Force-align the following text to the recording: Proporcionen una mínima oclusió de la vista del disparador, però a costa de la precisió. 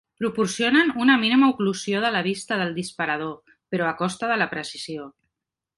Proporcionen 0.21 0.87
una 1.03 1.17
mínima 1.25 1.49
oclusió 1.51 2.01
de 2.05 2.11
la 2.17 2.23
vista 2.29 2.59
del 2.63 2.73
disparador, 2.81 3.39
però 3.75 3.91
a 3.91 3.95
costa 4.05 4.35
de 4.35 4.43
la 4.45 4.53
precisió. 4.57 5.11